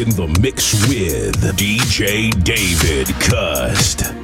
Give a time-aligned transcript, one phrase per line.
[0.00, 4.19] In the mix with DJ David Cust.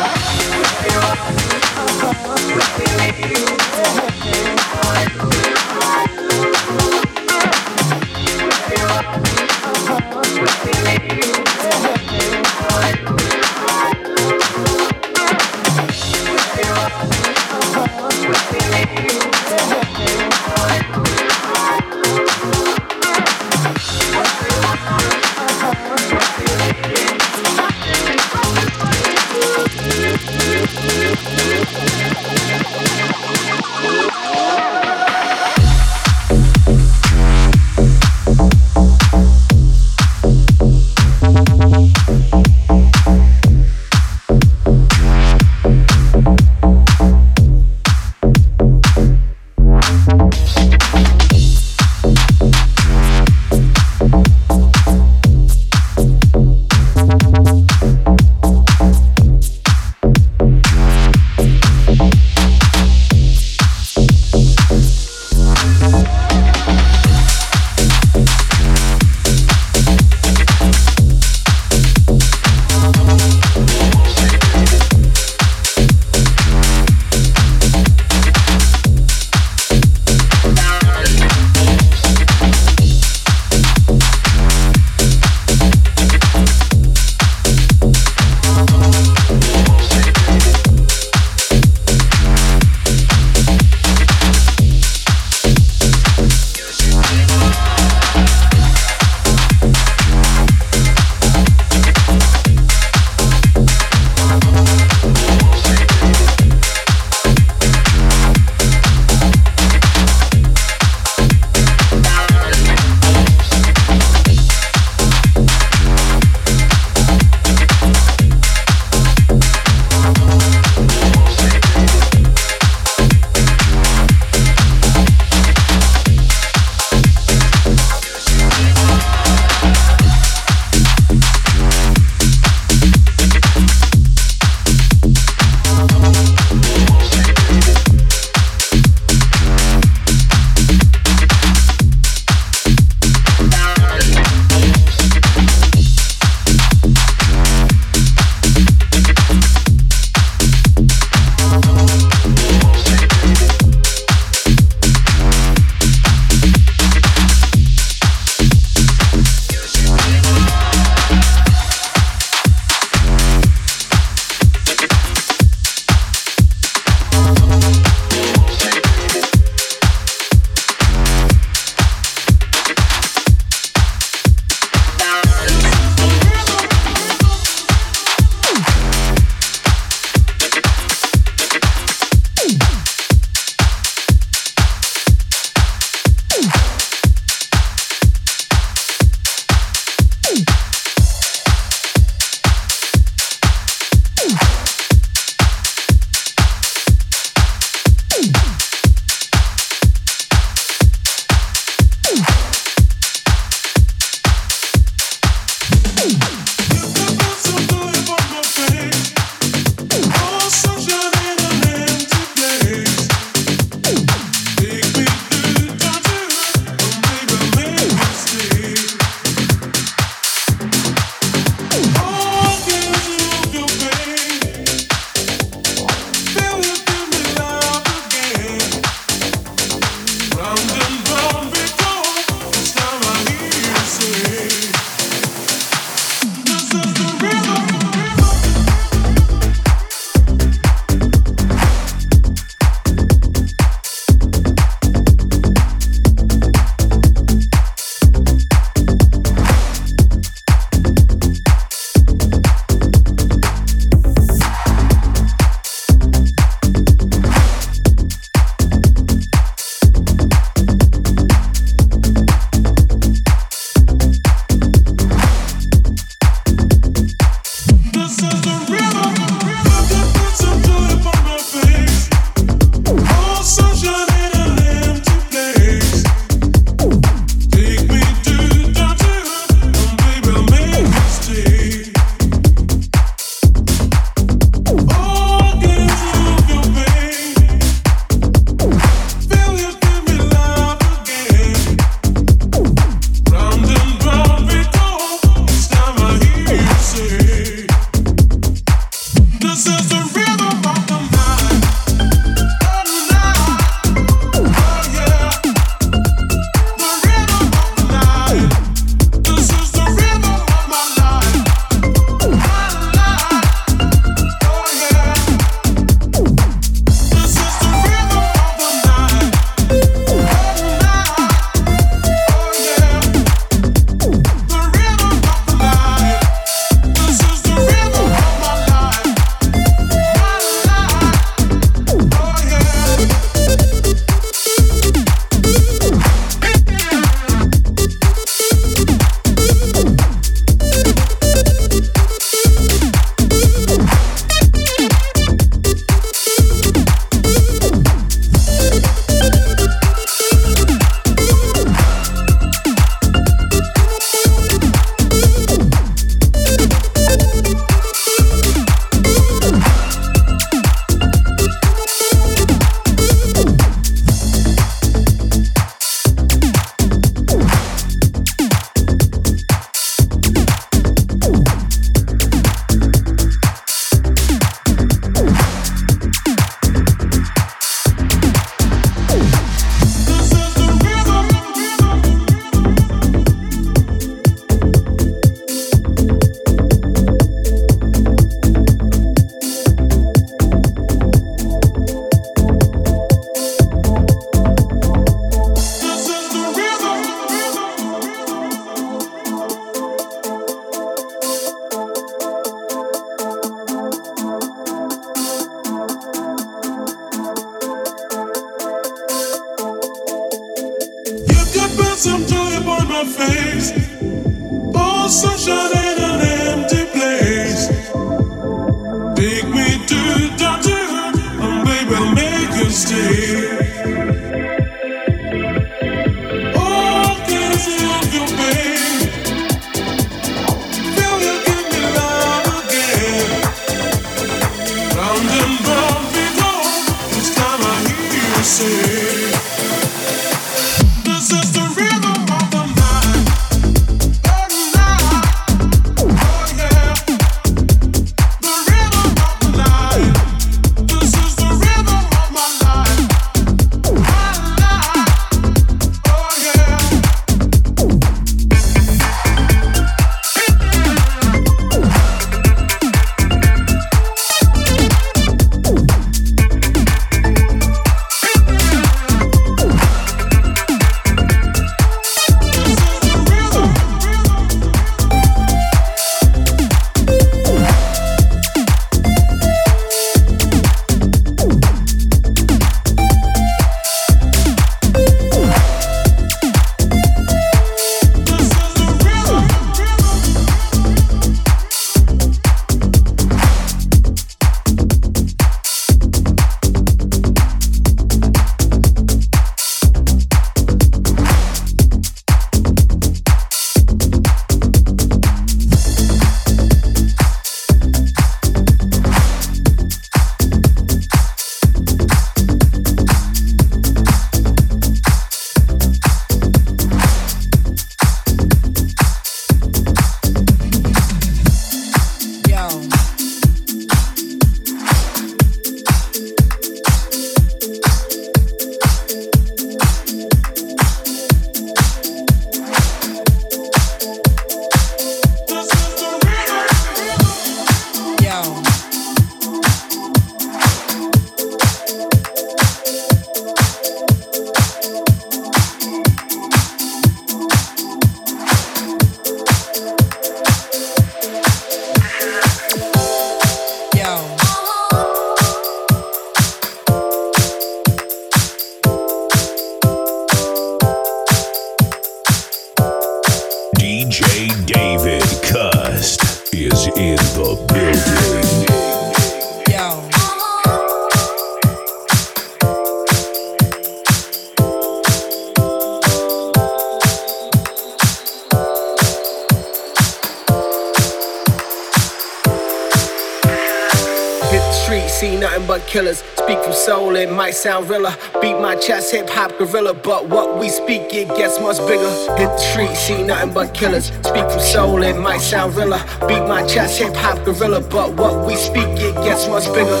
[587.60, 588.14] Sound realer.
[588.40, 592.10] Beat my chest, hip hop gorilla, but what we speak, it gets much bigger.
[592.38, 594.06] Hit the street, see nothing but killers.
[594.06, 596.02] Speak from soul, it might sound realer.
[596.26, 600.00] Beat my chest, hip hop gorilla, but what we speak, it gets much bigger.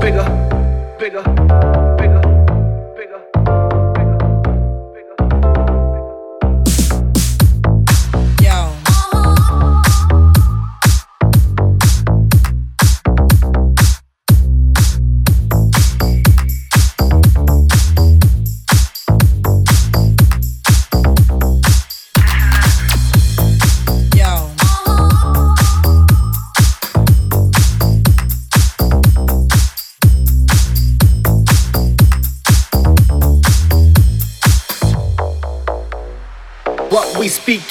[0.00, 0.47] Bigger, bigger.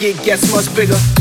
[0.01, 1.16] It gets much bigger.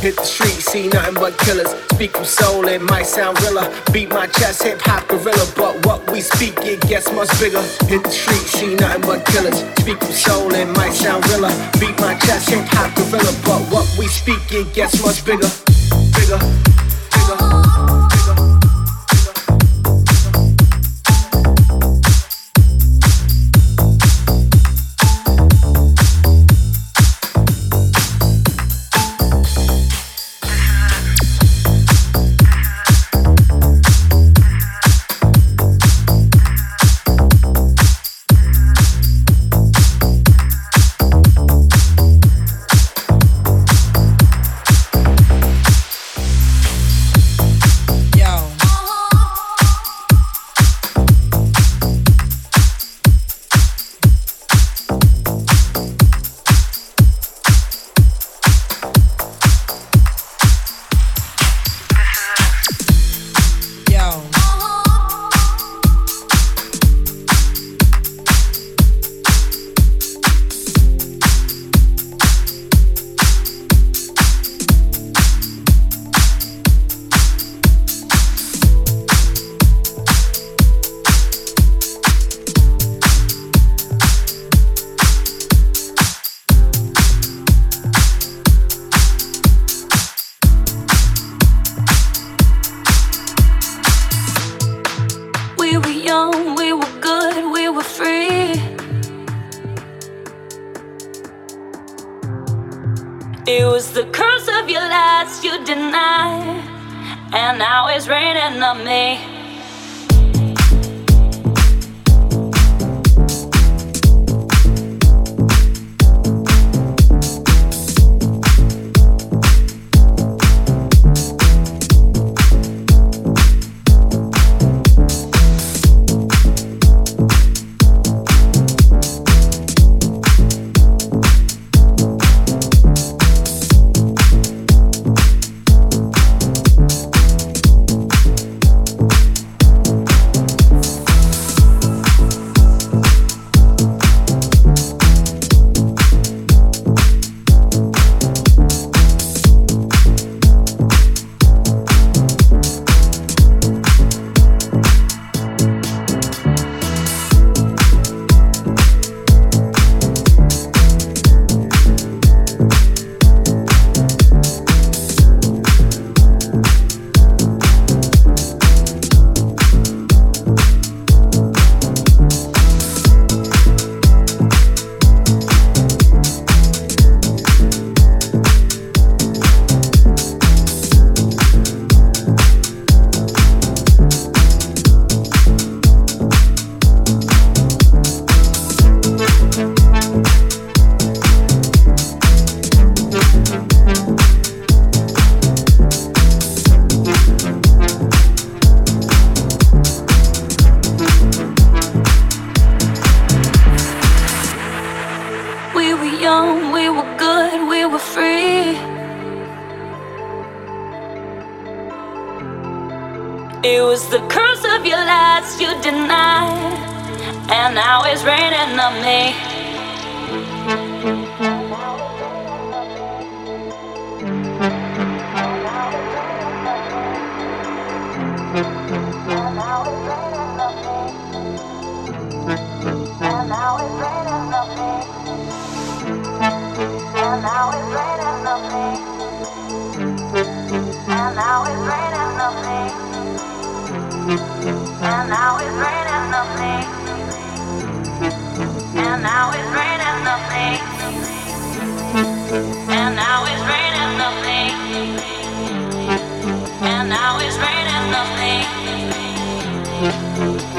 [0.00, 1.74] Hit the street, see nothing but killers.
[1.92, 3.68] Speak from soul, it might sound realer.
[3.92, 5.44] Beat my chest, hip hop gorilla.
[5.56, 7.62] But what we speak, it gets much bigger.
[7.90, 9.58] Hit the street, see nothing but killers.
[9.80, 11.50] Speak from soul, it might sound realer.
[11.80, 13.32] Beat my chest, hip hop gorilla.
[13.44, 15.50] But what we speak, it gets much bigger.
[16.14, 16.38] Bigger,
[17.10, 18.07] bigger.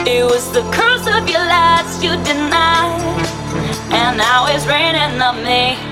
[0.05, 3.01] It was the curse of your lies you denied,
[3.91, 5.88] and now it's raining on me.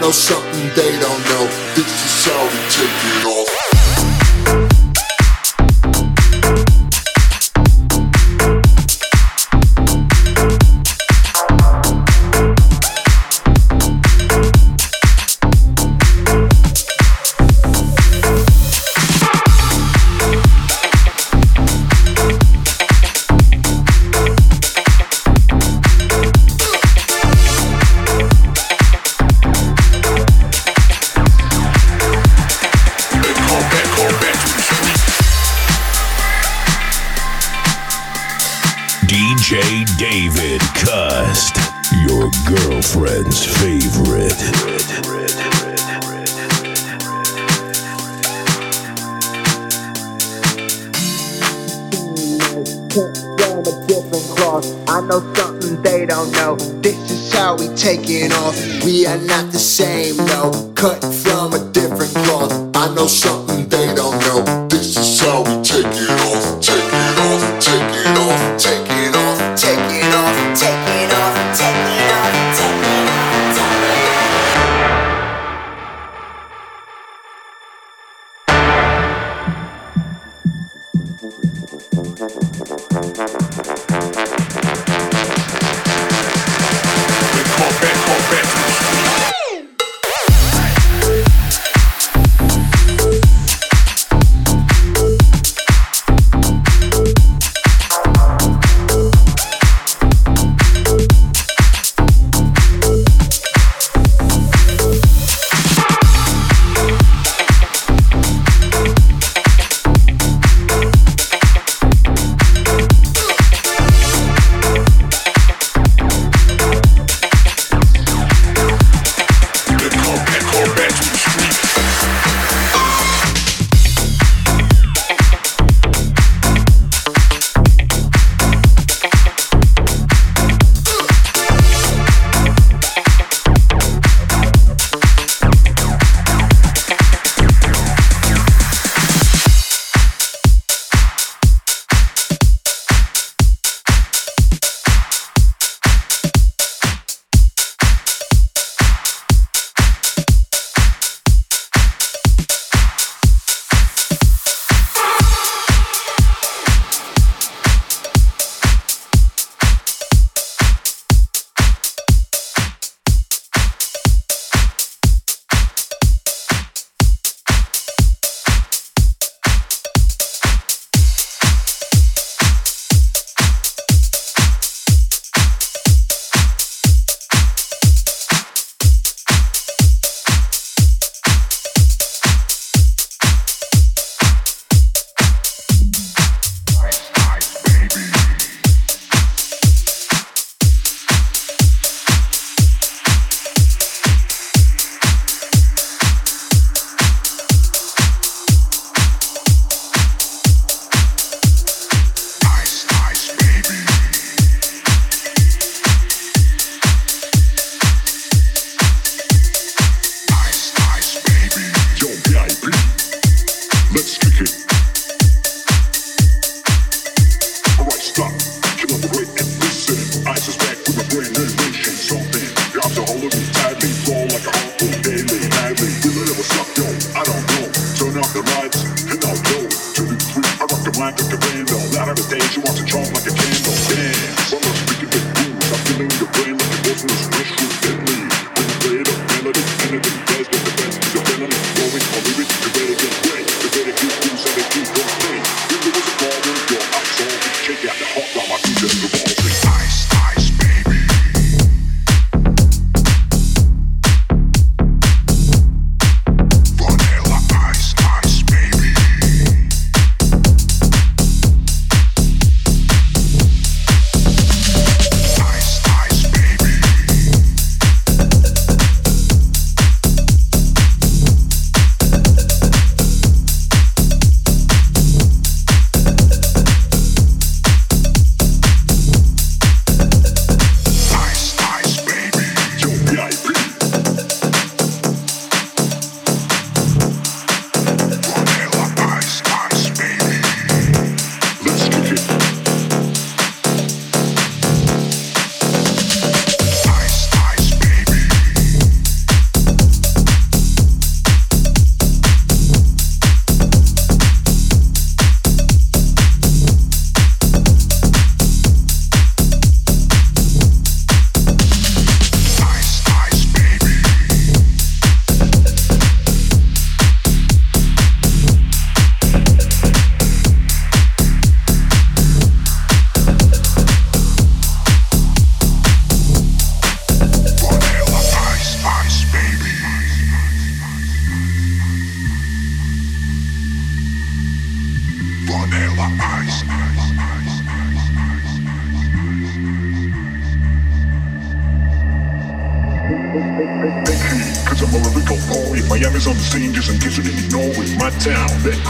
[0.00, 1.44] know something they don't know.
[1.74, 3.09] This is how we take it.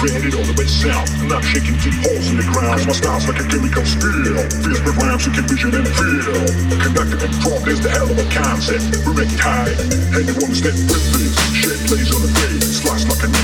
[0.01, 1.05] Created all the best sound.
[1.21, 4.33] I'm not shaking deep holes in the ground, cause my style's like a chemical spill.
[4.65, 6.41] Fierce with rhymes you can vision and feel.
[6.81, 8.97] Conducted and prompt is the hell of a concept.
[9.05, 9.77] We make it high,
[10.17, 11.37] anyone step with this.
[11.53, 13.40] Shit plays on the grave, slice like a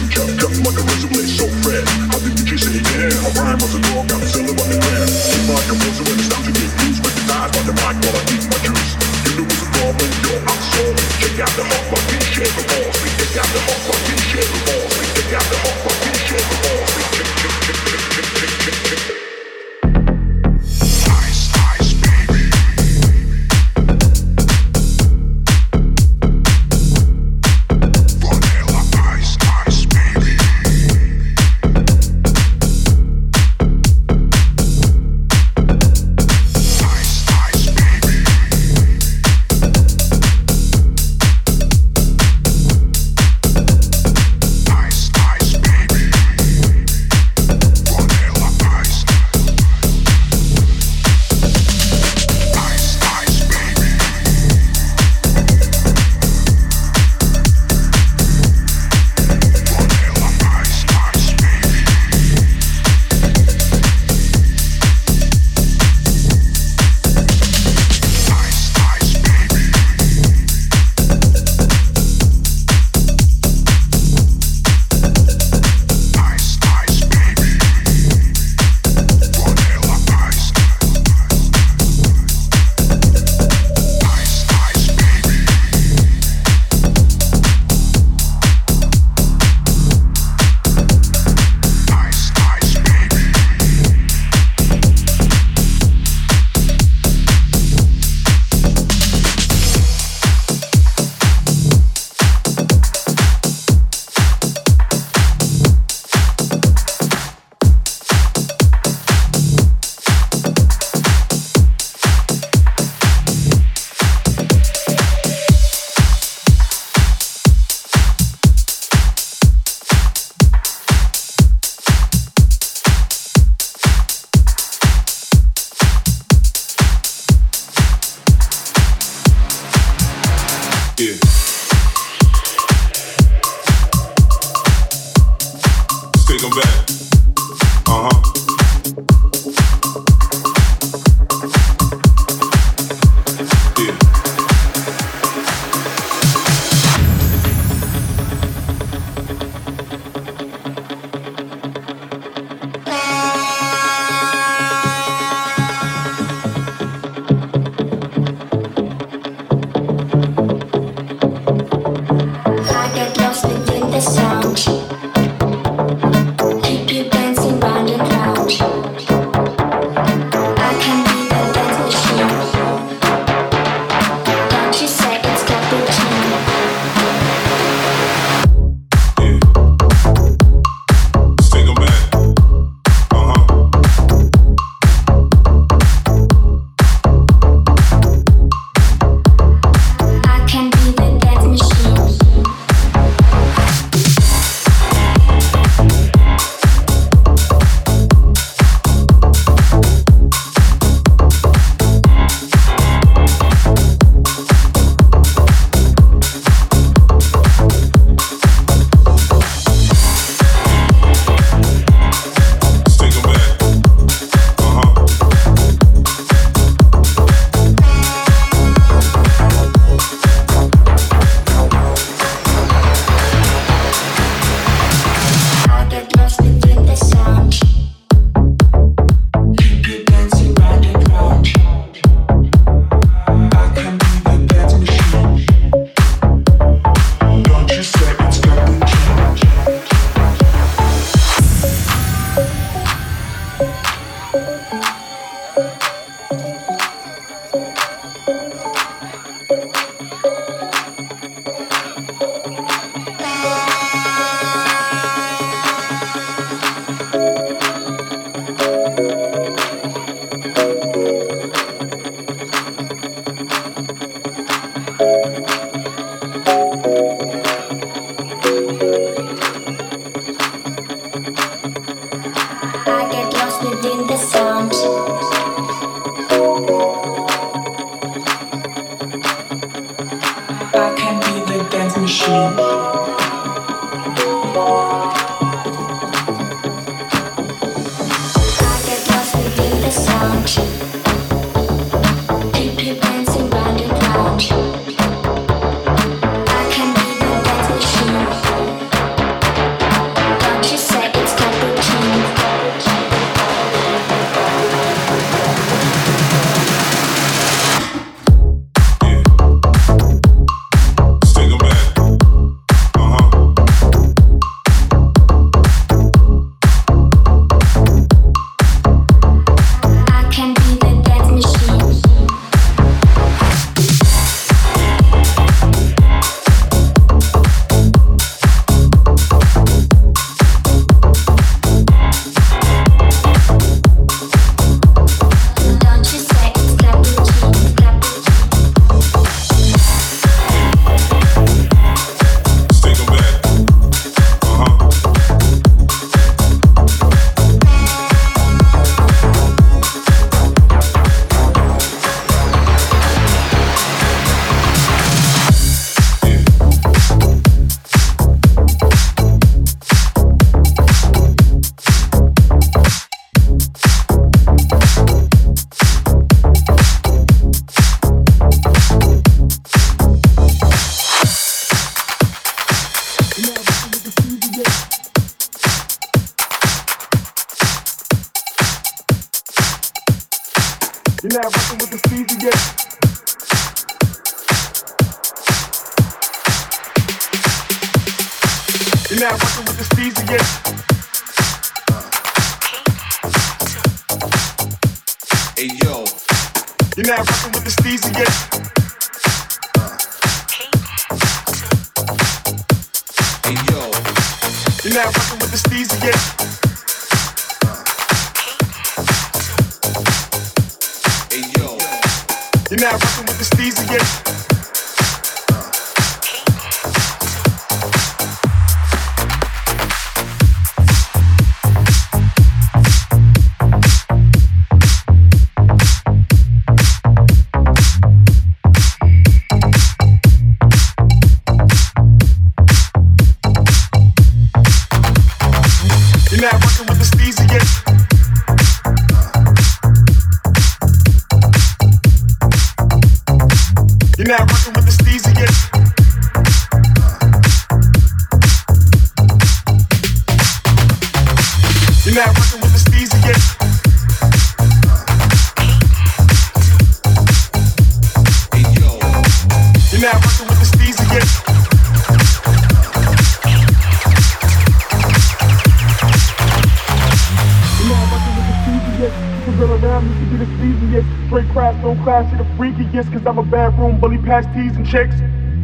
[474.00, 475.16] Bully past tees and chicks.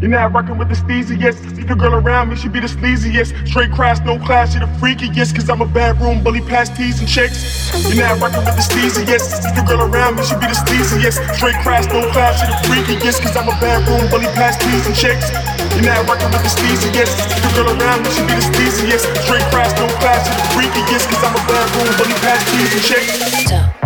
[0.03, 1.63] You're not rocking with the sleaziest.
[1.63, 3.31] If your girl around me, she be the sleaziest.
[3.47, 5.31] Straight crash, no class, she the freakiest.
[5.37, 7.71] Cause I'm a bad room bully past tees and chicks.
[7.87, 9.47] You're not rocking with the sleaziest.
[9.47, 11.23] If your girl around me, she be the sleaziest.
[11.39, 13.23] Straight crash, no class, she the freakiest.
[13.23, 15.31] Cause I'm a bad room bully past tees and chicks.
[15.79, 17.15] You're not rocking with the sleaziest.
[17.39, 19.07] If your girl around me, she be the sleaziest.
[19.23, 21.07] Straight crash, no class, she the freakiest.
[21.15, 23.82] Cause I'm a bad room bully past tees and chicks.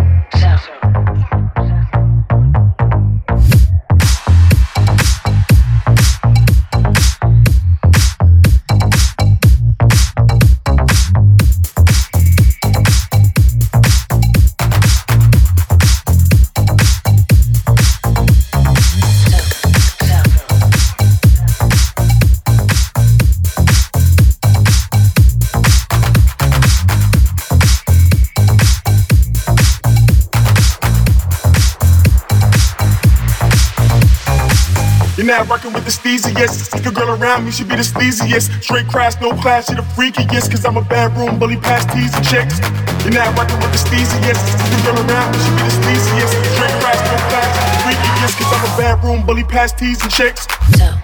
[36.06, 36.74] Sleaziest.
[36.74, 38.62] If your girl around me, she be the sleaziest.
[38.62, 40.50] Straight crash, no class, she the freakiest.
[40.50, 42.60] Cause I'm a bad room bully past tees and chicks.
[43.02, 44.42] You're not rocking with the sleaziest.
[44.54, 46.32] If a girl around me, she be the sleaziest.
[46.54, 48.34] Straight crash, no class, she the freakiest.
[48.38, 50.46] Cause I'm a bad room bully past tees and chicks.
[50.78, 50.94] So,